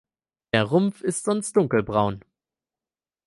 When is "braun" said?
1.83-2.25